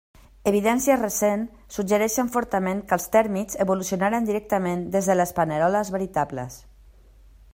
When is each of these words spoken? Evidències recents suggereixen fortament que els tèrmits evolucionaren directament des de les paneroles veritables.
Evidències 0.51 1.01
recents 1.01 1.75
suggereixen 1.75 2.31
fortament 2.37 2.81
que 2.91 2.97
els 2.99 3.05
tèrmits 3.17 3.59
evolucionaren 3.67 4.27
directament 4.31 4.83
des 4.97 5.11
de 5.13 5.17
les 5.21 5.37
paneroles 5.41 5.93
veritables. 5.97 6.57